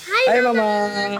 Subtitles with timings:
[0.00, 0.64] Hai, Hai Mama.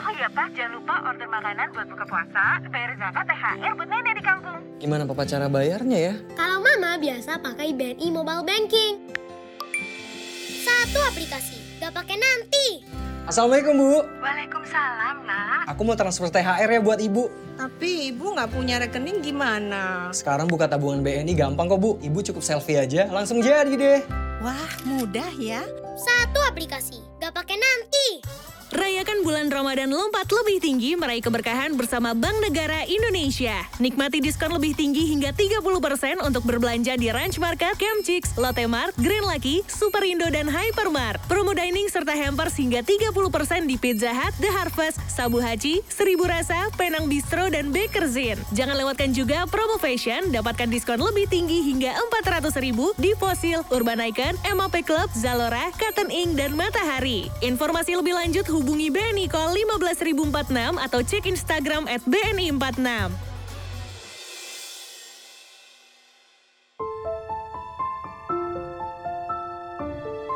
[0.00, 4.14] Oh iya Pak, jangan lupa order makanan buat buka puasa, bayar zakat, THR buat nenek
[4.16, 4.58] di kampung.
[4.80, 6.14] Gimana Papa cara bayarnya ya?
[6.32, 8.95] Kalau Mama biasa pakai BNI Mobile Banking.
[10.64, 12.66] Satu aplikasi, gak pakai nanti.
[13.29, 14.00] Assalamualaikum Bu.
[14.24, 15.68] Waalaikumsalam nak.
[15.68, 17.24] Aku mau transfer THR ya buat Ibu.
[17.60, 20.08] Tapi ibu nggak punya rekening gimana?
[20.16, 22.00] Sekarang buka tabungan BNI gampang kok Bu.
[22.00, 24.00] Ibu cukup selfie aja, langsung jadi deh.
[24.40, 25.60] Wah, mudah ya.
[26.00, 28.24] Satu aplikasi, gak pakai nanti.
[28.70, 33.66] Rayakan bulan Ramadan lompat lebih tinggi meraih keberkahan bersama Bank Negara Indonesia.
[33.83, 38.95] Nikmati diskon lebih tinggi hingga 30% untuk berbelanja di Ranch Market, Camp Chicks, Lotte Mart,
[39.02, 41.19] Green Lucky, Superindo, dan Hypermart.
[41.27, 46.71] Promo dining serta hampers hingga 30% di Pizza Hut, The Harvest, Sabu Haji, Seribu Rasa,
[46.79, 48.38] Penang Bistro, dan Bakerzin.
[48.55, 53.98] Jangan lewatkan juga promo fashion, dapatkan diskon lebih tinggi hingga 400 ribu di Fossil, Urban
[54.15, 57.27] Icon, MAP Club, Zalora, Cotton Ink, dan Matahari.
[57.43, 63.09] Informasi lebih lanjut hubungi BNI Call 15046 atau cek Instagram at BNI46.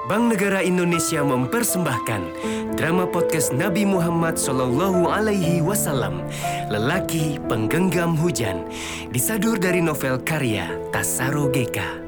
[0.04, 2.22] Bank Negara Indonesia mempersembahkan
[2.76, 6.20] drama podcast Nabi Muhammad Sallallahu Alaihi Wasallam,
[6.68, 8.68] Lelaki Penggenggam Hujan,
[9.08, 12.04] disadur dari novel karya Tasaro Geka.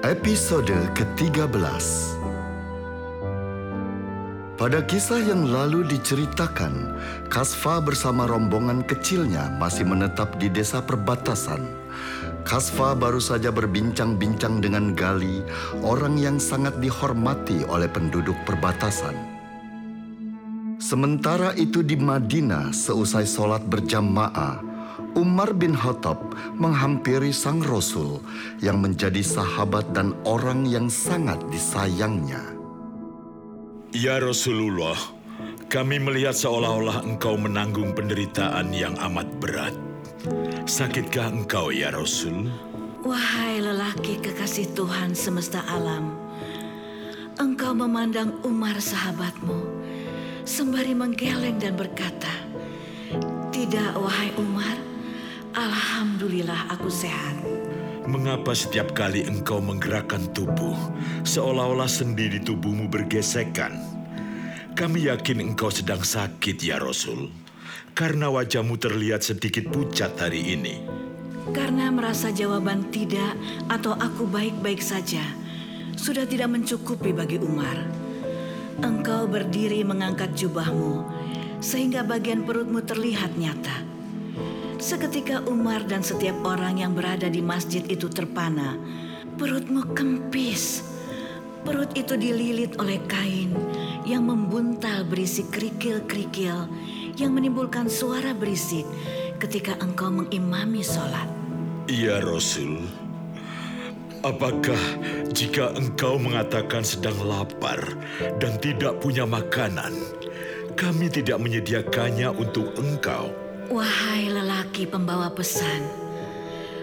[0.00, 2.21] Episode ke-13
[4.62, 6.94] Pada kisah yang lalu diceritakan,
[7.26, 11.66] Kasfa bersama rombongan kecilnya masih menetap di desa perbatasan.
[12.46, 15.42] Kasfa baru saja berbincang-bincang dengan Gali,
[15.82, 19.18] orang yang sangat dihormati oleh penduduk perbatasan.
[20.78, 24.62] Sementara itu di Madinah, seusai sholat berjamaah,
[25.18, 28.22] Umar bin Khattab menghampiri sang Rasul
[28.62, 32.61] yang menjadi sahabat dan orang yang sangat disayangnya.
[33.92, 34.96] Ya Rasulullah,
[35.68, 39.76] kami melihat seolah-olah engkau menanggung penderitaan yang amat berat.
[40.64, 42.48] Sakitkah engkau ya Rasul?
[43.04, 46.16] Wahai lelaki kekasih Tuhan semesta alam,
[47.36, 49.60] engkau memandang Umar sahabatmu,
[50.48, 52.32] sembari menggeleng dan berkata,
[53.52, 54.80] Tidak wahai Umar,
[55.52, 57.61] Alhamdulillah aku sehat.
[58.02, 60.74] Mengapa setiap kali engkau menggerakkan tubuh,
[61.22, 63.78] seolah-olah sendi di tubuhmu bergesekan?
[64.74, 67.30] Kami yakin engkau sedang sakit ya Rasul,
[67.94, 70.82] karena wajahmu terlihat sedikit pucat hari ini.
[71.54, 73.38] Karena merasa jawaban tidak
[73.70, 75.22] atau aku baik-baik saja,
[75.94, 77.86] sudah tidak mencukupi bagi Umar.
[78.82, 81.06] Engkau berdiri mengangkat jubahmu,
[81.62, 83.91] sehingga bagian perutmu terlihat nyata.
[84.82, 88.74] Seketika Umar dan setiap orang yang berada di masjid itu terpana,
[89.38, 90.82] perutmu kempis.
[91.62, 93.54] Perut itu dililit oleh kain
[94.02, 96.66] yang membuntal berisi kerikil-kerikil
[97.14, 98.82] yang menimbulkan suara berisik
[99.38, 101.30] ketika engkau mengimami sholat.
[101.86, 102.82] Ya Rasul,
[104.26, 104.82] apakah
[105.30, 107.78] jika engkau mengatakan sedang lapar
[108.42, 109.94] dan tidak punya makanan,
[110.74, 113.41] kami tidak menyediakannya untuk engkau?
[113.72, 115.80] Wahai lelaki pembawa pesan,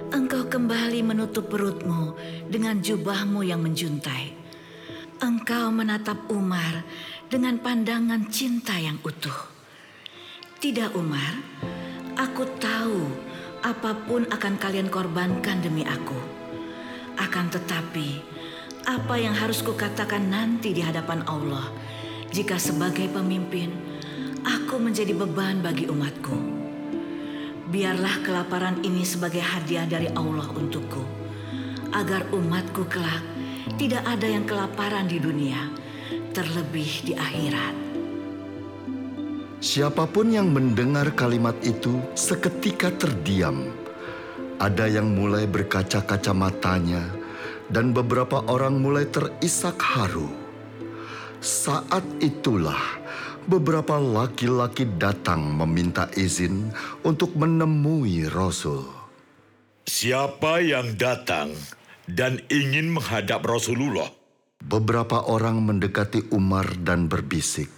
[0.10, 2.18] engkau kembali menutup perutmu
[2.50, 4.34] dengan jubahmu yang menjuntai.
[5.22, 6.82] Engkau menatap Umar
[7.30, 9.38] dengan pandangan cinta yang utuh.
[10.58, 11.38] Tidak Umar,
[12.18, 13.06] aku tahu
[13.62, 16.18] apa pun akan kalian korbankan demi aku.
[17.22, 18.18] Akan tetapi,
[18.90, 21.70] apa yang harus kukatakan nanti di hadapan Allah
[22.34, 23.78] jika sebagai pemimpin
[24.42, 26.59] aku menjadi beban bagi umatku.
[27.70, 31.06] Biarlah kelaparan ini sebagai hadiah dari Allah untukku,
[31.94, 33.22] agar umatku kelak
[33.78, 35.70] tidak ada yang kelaparan di dunia,
[36.34, 37.76] terlebih di akhirat.
[39.62, 43.70] Siapa pun yang mendengar kalimat itu seketika terdiam.
[44.58, 47.06] Ada yang mulai berkaca-kaca matanya,
[47.70, 50.34] dan beberapa orang mulai terisak haru.
[51.40, 52.99] Saat itulah
[53.50, 56.70] beberapa laki-laki datang meminta izin
[57.02, 58.86] untuk menemui Rasul.
[59.90, 61.58] Siapa yang datang
[62.06, 64.14] dan ingin menghadap Rasulullah?
[64.62, 67.74] Beberapa orang mendekati Umar dan berbisik.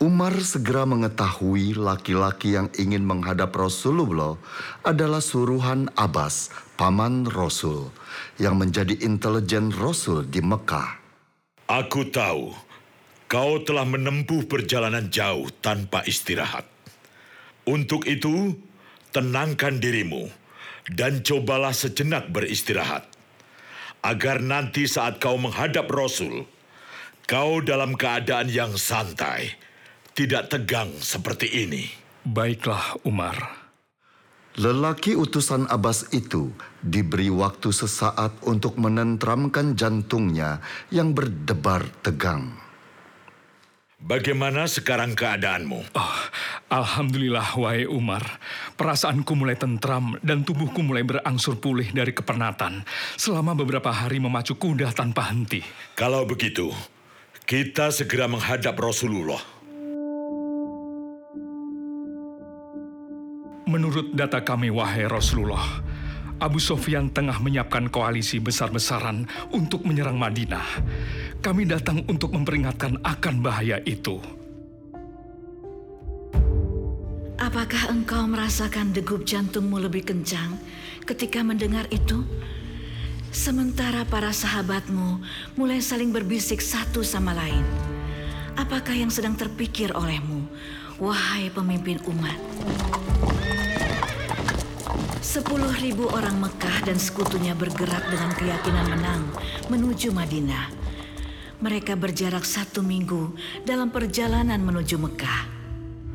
[0.00, 4.34] Umar segera mengetahui laki-laki yang ingin menghadap Rasulullah
[4.82, 7.92] adalah suruhan Abbas, paman Rasul,
[8.40, 10.98] yang menjadi intelijen Rasul di Mekah.
[11.70, 12.71] Aku tahu
[13.32, 16.68] kau telah menempuh perjalanan jauh tanpa istirahat.
[17.64, 18.52] Untuk itu,
[19.08, 20.28] tenangkan dirimu
[20.92, 23.08] dan cobalah sejenak beristirahat.
[24.04, 26.44] Agar nanti saat kau menghadap Rasul,
[27.22, 29.54] Kau dalam keadaan yang santai,
[30.12, 31.86] tidak tegang seperti ini.
[32.26, 33.62] Baiklah, Umar.
[34.58, 36.52] Lelaki utusan Abbas itu
[36.84, 40.60] diberi waktu sesaat untuk menentramkan jantungnya
[40.92, 42.61] yang berdebar tegang.
[44.02, 45.94] Bagaimana sekarang keadaanmu?
[45.94, 46.16] Oh,
[46.74, 48.26] Alhamdulillah, wahai Umar.
[48.74, 52.82] Perasaanku mulai tentram dan tubuhku mulai berangsur pulih dari kepenatan
[53.14, 55.62] selama beberapa hari memacu kuda tanpa henti.
[55.94, 56.74] Kalau begitu,
[57.46, 59.38] kita segera menghadap Rasulullah.
[63.70, 65.78] Menurut data kami, wahai Rasulullah,
[66.38, 70.64] Abu Sofyan tengah menyiapkan koalisi besar-besaran untuk menyerang Madinah.
[71.42, 74.22] Kami datang untuk memperingatkan akan bahaya itu.
[77.42, 80.54] Apakah engkau merasakan degup jantungmu lebih kencang
[81.02, 82.22] ketika mendengar itu?
[83.34, 85.18] Sementara para sahabatmu
[85.58, 87.64] mulai saling berbisik satu sama lain.
[88.54, 90.44] Apakah yang sedang terpikir olehmu,
[91.00, 92.38] wahai pemimpin umat?
[95.22, 99.22] Sepuluh ribu orang Mekah dan sekutunya bergerak dengan keyakinan menang
[99.70, 100.66] menuju Madinah.
[101.62, 103.30] Mereka berjarak satu minggu
[103.62, 105.46] dalam perjalanan menuju Mekah.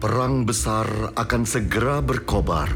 [0.03, 2.67] Perang besar akan segera berkobar.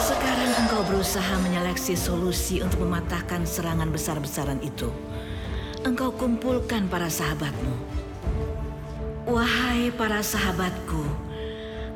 [0.00, 4.88] Sekarang engkau berusaha menyeleksi solusi untuk mematahkan serangan besar-besaran itu.
[5.86, 7.74] Engkau kumpulkan para sahabatmu.
[9.30, 11.04] Wahai para sahabatku,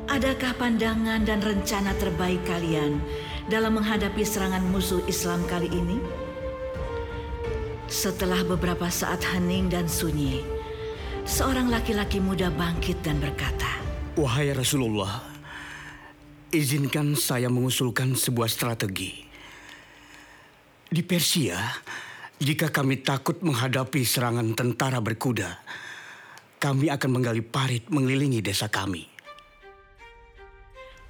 [0.07, 3.03] adakah pandangan dan rencana terbaik kalian
[3.51, 5.99] dalam menghadapi serangan musuh Islam kali ini?
[7.91, 10.45] Setelah beberapa saat hening dan sunyi,
[11.27, 13.81] seorang laki-laki muda bangkit dan berkata,
[14.15, 15.25] Wahai Rasulullah,
[16.55, 19.25] izinkan saya mengusulkan sebuah strategi.
[20.93, 21.57] Di Persia,
[22.43, 25.63] jika kami takut menghadapi serangan tentara berkuda,
[26.59, 29.07] kami akan menggali parit mengelilingi desa kami.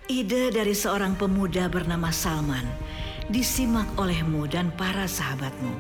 [0.06, 2.70] Ide dari seorang pemuda bernama Salman
[3.34, 5.74] disimak olehmu dan para sahabatmu.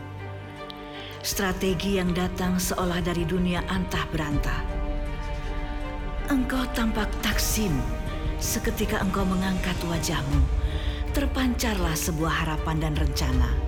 [1.22, 4.58] Strategi yang datang seolah dari dunia antah berantah.
[6.34, 7.78] Engkau tampak taksim
[8.42, 10.42] seketika engkau mengangkat wajahmu.
[11.14, 13.63] Terpancarlah sebuah harapan dan rencana.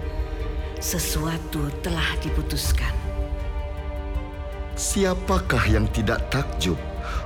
[0.84, 2.92] Sesuatu telah diputuskan.
[4.76, 6.76] Siapakah yang tidak takjub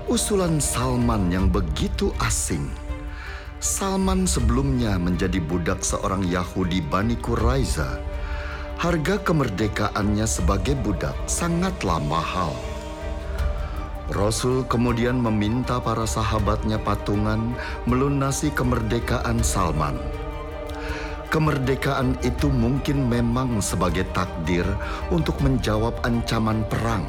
[0.06, 2.70] usulan Salman yang begitu asing?
[3.58, 7.98] Salman sebelumnya menjadi budak seorang Yahudi Bani Quraiza.
[8.78, 12.54] Harga kemerdekaannya sebagai budak sangatlah mahal.
[14.14, 17.58] Rasul kemudian meminta para sahabatnya patungan
[17.90, 20.19] melunasi kemerdekaan Salman.
[21.30, 24.66] Kemerdekaan itu mungkin memang sebagai takdir
[25.14, 27.06] untuk menjawab ancaman perang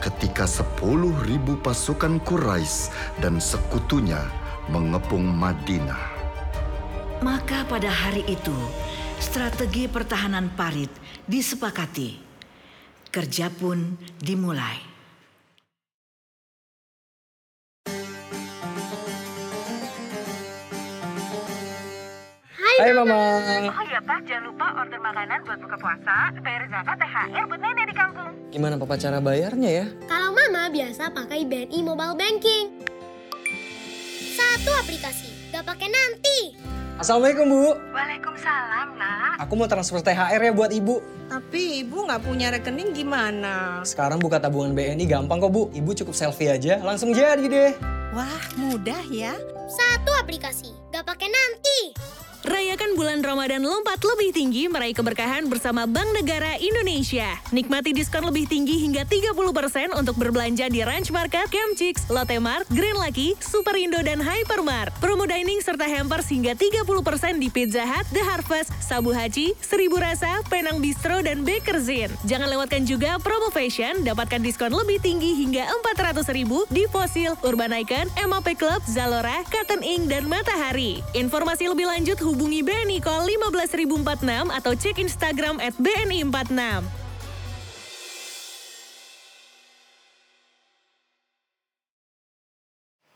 [0.00, 2.88] ketika sepuluh ribu pasukan Quraisy
[3.20, 4.20] dan sekutunya
[4.72, 6.12] mengepung Madinah.
[7.20, 8.56] Maka pada hari itu,
[9.16, 10.92] strategi pertahanan parit
[11.28, 12.20] disepakati.
[13.08, 14.93] Kerja pun dimulai.
[22.74, 23.22] Hai, Hai Mama.
[23.70, 27.86] Oh iya Pak, jangan lupa order makanan buat buka puasa, bayar zakat, THR buat nenek
[27.86, 28.34] di kampung.
[28.50, 29.86] Gimana Papa cara bayarnya ya?
[30.10, 32.66] Kalau Mama biasa pakai BNI Mobile Banking.
[34.34, 36.58] Satu aplikasi, gak pakai nanti.
[36.98, 37.78] Assalamualaikum Bu.
[37.94, 39.38] Waalaikumsalam nak.
[39.46, 40.98] Aku mau transfer THR ya buat Ibu.
[41.30, 43.86] Tapi ibu nggak punya rekening gimana?
[43.86, 45.70] Sekarang buka tabungan BNI gampang kok Bu.
[45.70, 47.72] Ibu cukup selfie aja, langsung jadi deh.
[48.14, 49.38] Wah, mudah ya.
[49.70, 52.14] Satu aplikasi, gak pakai nanti.
[52.44, 57.40] Rayakan bulan Ramadan lompat lebih tinggi meraih keberkahan bersama Bank Negara Indonesia.
[57.56, 62.68] Nikmati diskon lebih tinggi hingga 30% untuk berbelanja di Ranch Market, Camp Chicks, Lotte Mart,
[62.68, 64.92] Green Lucky, Superindo, dan Hypermart.
[65.00, 70.44] Promo dining serta hampers hingga 30% di Pizza Hut, The Harvest, Sabu Haji, Seribu Rasa,
[70.52, 72.12] Penang Bistro, dan Bakerzin.
[72.28, 75.64] Jangan lewatkan juga promo fashion, dapatkan diskon lebih tinggi hingga
[75.96, 80.83] 400 ribu di Fossil, Urban Icon, MAP Club, Zalora, Cotton Ink, dan Matahari.
[81.16, 86.60] Informasi lebih lanjut hubungi BNI Call 15046 atau cek Instagram at BNI46.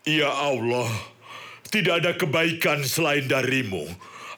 [0.09, 0.89] Ya Allah,
[1.69, 3.85] tidak ada kebaikan selain darimu.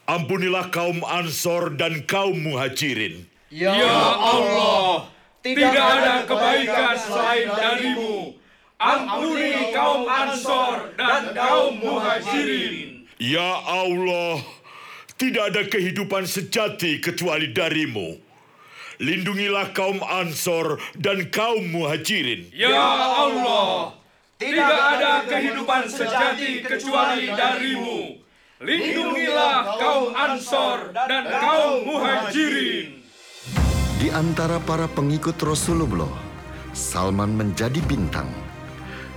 [0.04, 3.24] Ampunilah kaum Ansor dan kaum Muhajirin.
[3.48, 3.72] Ya
[4.20, 5.08] Allah,
[5.40, 8.36] tidak ada kebaikan selain darimu.
[8.76, 12.91] Ampuni kaum Ansor dan kaum Muhajirin.
[13.22, 14.42] Ya Allah,
[15.14, 18.18] tidak ada kehidupan sejati kecuali darimu.
[18.98, 22.50] Lindungilah kaum Ansor dan kaum Muhajirin.
[22.50, 23.94] Ya Allah,
[24.42, 28.26] tidak ada kehidupan sejati kecuali darimu.
[28.58, 33.06] Lindungilah kaum Ansor dan kaum Muhajirin.
[34.02, 36.10] Di antara para pengikut Rasulullah,
[36.74, 38.34] Salman menjadi bintang.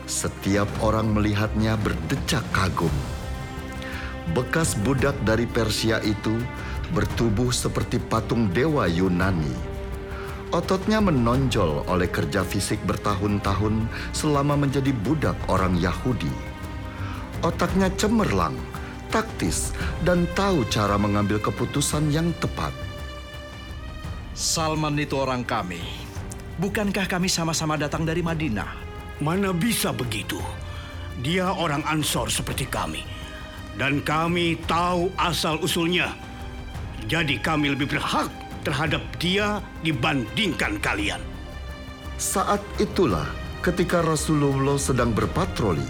[0.05, 2.93] Setiap orang melihatnya berdecak kagum.
[4.33, 6.41] Bekas budak dari Persia itu
[6.97, 9.53] bertubuh seperti patung dewa Yunani.
[10.55, 16.31] Ototnya menonjol oleh kerja fisik bertahun-tahun selama menjadi budak orang Yahudi.
[17.45, 18.57] Otaknya cemerlang,
[19.13, 19.77] taktis,
[20.07, 22.73] dan tahu cara mengambil keputusan yang tepat.
[24.33, 25.83] Salman itu orang kami.
[26.57, 28.79] Bukankah kami sama-sama datang dari Madinah?
[29.19, 30.39] Mana bisa begitu?
[31.19, 33.03] Dia orang Ansor seperti kami.
[33.75, 36.15] Dan kami tahu asal-usulnya.
[37.11, 38.31] Jadi kami lebih berhak
[38.63, 41.21] terhadap dia dibandingkan kalian.
[42.17, 43.27] Saat itulah
[43.61, 45.85] ketika Rasulullah sedang berpatroli,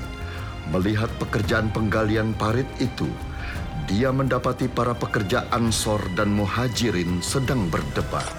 [0.72, 3.06] melihat pekerjaan penggalian parit itu,
[3.84, 8.32] dia mendapati para pekerja Ansor dan Muhajirin sedang berdebat.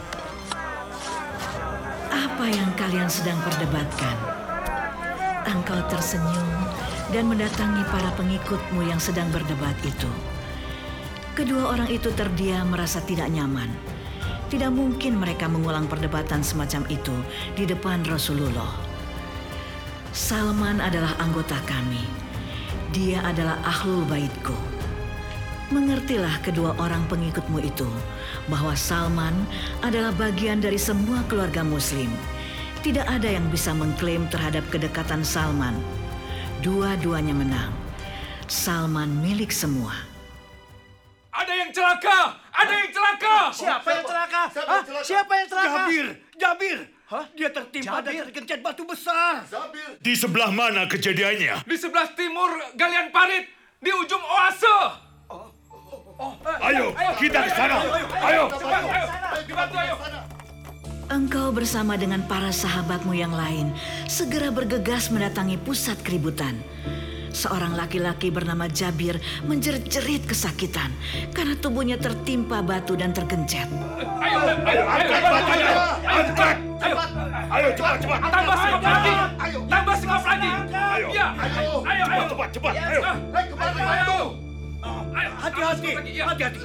[2.09, 4.17] Apa yang kalian sedang perdebatkan?
[5.45, 6.49] Engkau tersenyum
[7.13, 10.09] dan mendatangi para pengikutmu yang sedang berdebat itu.
[11.35, 13.67] Kedua orang itu terdiam merasa tidak nyaman.
[14.47, 17.11] Tidak mungkin mereka mengulang perdebatan semacam itu
[17.59, 18.71] di depan Rasulullah.
[20.15, 21.99] Salman adalah anggota kami.
[22.95, 24.55] Dia adalah ahlul baitku.
[25.75, 27.89] Mengertilah kedua orang pengikutmu itu
[28.47, 29.33] bahwa Salman
[29.83, 32.07] adalah bagian dari semua keluarga Muslim.
[32.79, 35.75] Tidak ada yang bisa mengklaim terhadap kedekatan Salman.
[36.65, 37.69] Dua-duanya menang.
[38.49, 39.93] Salman milik semua.
[41.29, 42.41] Ada yang celaka!
[42.49, 43.37] Ada yang celaka!
[43.53, 44.41] Siapa yang celaka?
[44.49, 44.81] Hah?
[45.05, 45.69] Siapa yang celaka?
[45.69, 46.79] Jabir, Jabir.
[47.05, 47.25] Hah?
[47.37, 49.45] Dia tertimpa dan tergencet batu besar.
[50.01, 51.69] Di sebelah mana kejadiannya?
[51.69, 53.45] Di sebelah timur galian parit,
[53.77, 55.05] di ujung oase.
[56.65, 57.77] Ayo, kita ke sana.
[58.25, 58.49] Ayo.
[58.49, 59.05] Cepat, ayo.
[59.45, 59.95] Dibantu, ayo.
[61.05, 63.69] Engkau bersama dengan para sahabatmu yang lain
[64.09, 66.57] segera bergegas mendatangi pusat keributan.
[67.29, 70.89] Seorang laki-laki bernama Jabir menjerit-jerit kesakitan
[71.29, 73.69] karena tubuhnya tertimpa batu dan tergencet.
[74.17, 76.57] Ayo, ayo, ayo, ayo, ayo, angkat.
[76.81, 76.95] Ayo,
[77.53, 78.19] ayo, cepat, cepat.
[78.25, 79.13] Tambah sekop lagi.
[79.69, 80.49] Tambah sekop lagi.
[80.73, 82.23] Ayo, ayo, ayo, ayo.
[82.33, 84.44] Cepat, cepat, ayo.
[85.15, 85.31] Ayo.
[85.39, 86.59] Hati-hati, hati-hati.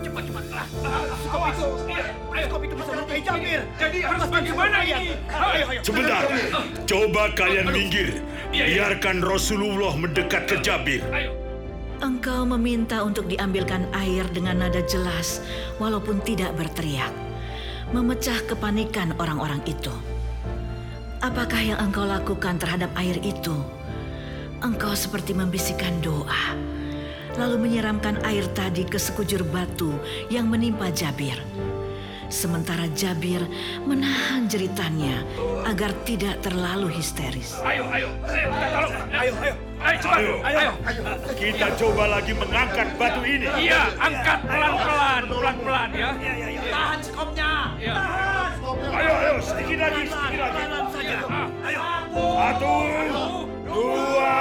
[0.00, 0.44] Cepat, cepat.
[1.28, 1.68] Skop itu,
[2.48, 3.60] skop itu bisa melukai Jabir.
[3.76, 5.12] Jadi harus bagaimana ini?
[5.28, 5.80] Ayo, ayo.
[5.84, 6.24] Sebentar.
[6.88, 8.24] Coba kalian minggir.
[8.50, 11.04] Biarkan Rasulullah mendekat ke Jabir.
[12.00, 15.44] Engkau meminta untuk diambilkan air dengan nada jelas
[15.76, 17.12] walaupun tidak berteriak.
[17.92, 19.92] Memecah kepanikan orang-orang itu.
[21.20, 23.52] Apakah yang engkau lakukan terhadap air itu?
[24.64, 26.56] Engkau seperti membisikkan doa,
[27.38, 29.92] lalu menyiramkan air tadi ke sekujur batu
[30.32, 31.38] yang menimpa Jabir.
[32.30, 33.42] Sementara Jabir
[33.82, 35.26] menahan jeritannya
[35.66, 37.58] agar tidak terlalu histeris.
[37.66, 38.94] Ayo, ayo, ayo, tolong.
[39.10, 39.54] Ayo, ayo.
[39.80, 40.18] Ayo, cepat.
[40.22, 40.34] Ayo.
[40.46, 40.72] Ayo.
[41.34, 43.50] Kita coba lagi mengangkat batu ini.
[43.50, 46.10] Iya, angkat pelan-pelan, pelan-pelan ya.
[46.70, 47.52] Tahan skopnya.
[47.82, 47.94] Iya.
[48.94, 50.62] Ayo, ayo, sedikit lagi, sedikit lagi.
[51.66, 51.82] Ayo.
[52.14, 52.74] Satu,
[53.66, 54.34] dua,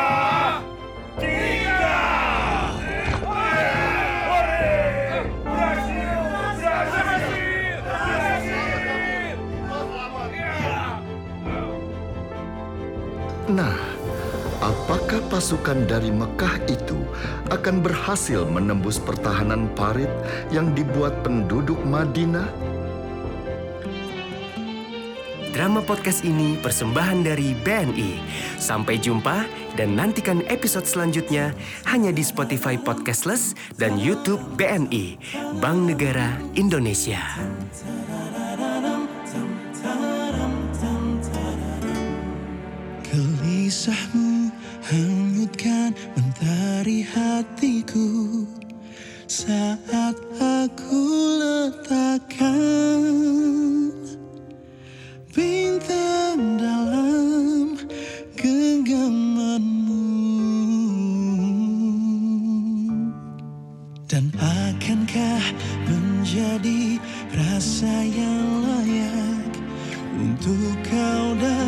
[13.49, 13.73] Nah,
[14.61, 17.01] apakah pasukan dari Mekah itu
[17.49, 20.09] akan berhasil menembus pertahanan parit
[20.53, 22.45] yang dibuat penduduk Madinah?
[25.49, 28.21] Drama podcast ini persembahan dari BNI.
[28.61, 31.49] Sampai jumpa dan nantikan episode selanjutnya
[31.89, 35.17] hanya di Spotify Podcastless dan YouTube BNI,
[35.57, 37.17] Bank Negara Indonesia.
[43.69, 44.49] Gelisahmu
[44.81, 48.41] hanyutkan mentari hatiku.
[49.29, 51.05] Saat aku
[51.37, 52.65] letakkan
[55.29, 57.77] Bintang dalam
[58.33, 60.01] genggamanmu.
[64.09, 65.45] Dan akankah
[65.85, 66.97] menjadi
[67.37, 69.53] rasa yang layak
[70.17, 71.58] Untuk kau daki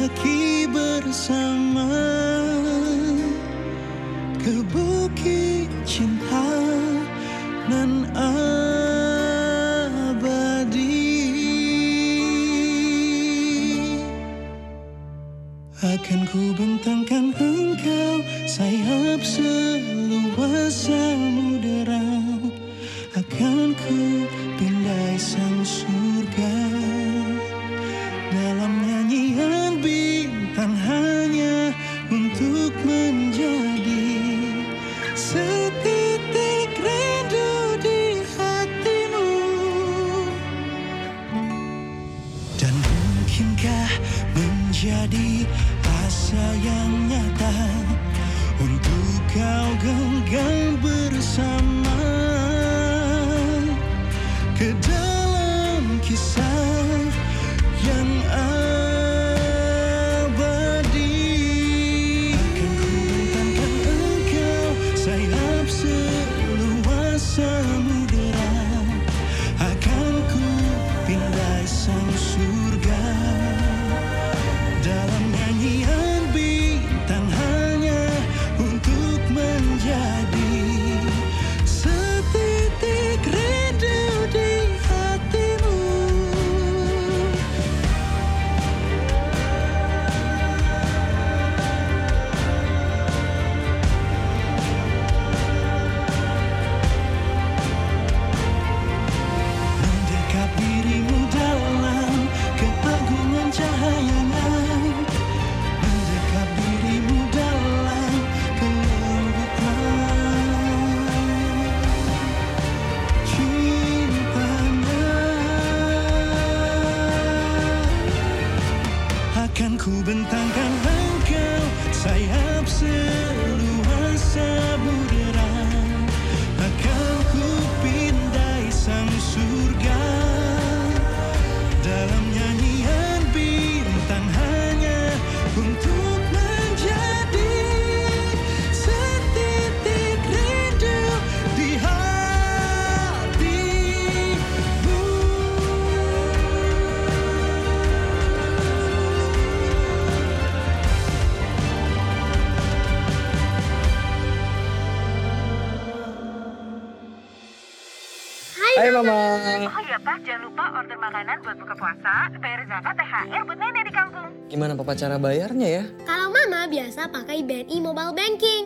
[160.20, 164.30] Jangan lupa order makanan buat buka puasa, bayar zakat, THR buat nenek di kampung.
[164.52, 165.84] Gimana papa cara bayarnya ya?
[166.04, 168.64] Kalau mama biasa pakai BNI Mobile Banking.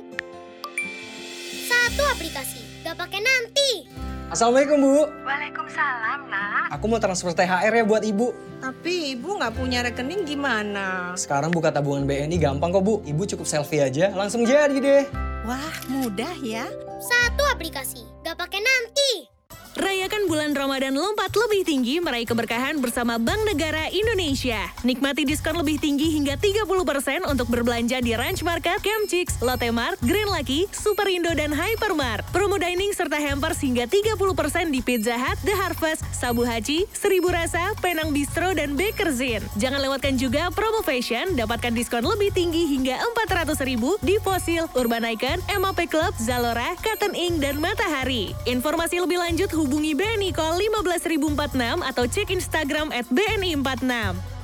[1.69, 3.71] Satu aplikasi, gak pakai nanti.
[4.33, 5.05] Assalamualaikum Bu.
[5.21, 6.73] Waalaikumsalam, nak.
[6.73, 8.57] Aku mau transfer THR ya buat Ibu.
[8.65, 11.13] Tapi ibu nggak punya rekening gimana?
[11.13, 13.05] Sekarang buka tabungan BNI gampang kok Bu.
[13.05, 15.05] Ibu cukup selfie aja langsung jadi deh.
[15.45, 16.65] Wah, mudah ya.
[16.97, 19.34] Satu aplikasi, gak pakai nanti.
[19.75, 24.71] Rayakan bulan Ramadan lompat lebih tinggi meraih keberkahan bersama Bank Negara Indonesia.
[24.87, 29.99] Nikmati diskon lebih tinggi hingga 30% untuk berbelanja di Ranch Market, Camp Chicks, Lotte Mart,
[29.99, 32.23] Green Lucky, Superindo, dan Hypermart.
[32.31, 37.75] Promo dining serta hampers hingga 30% di Pizza Hut, The Harvest, Sabu Haji, Seribu Rasa,
[37.83, 39.43] Penang Bistro, dan Bakerzin.
[39.59, 42.95] Jangan lewatkan juga promo fashion, dapatkan diskon lebih tinggi hingga
[43.27, 48.31] 400 ribu di Fossil, Urban Icon, MAP Club, Zalora, Cotton Ink, dan Matahari.
[48.47, 54.34] Informasi lebih lanjut hubungi BNI Call 15046 atau cek Instagram at BNI 46.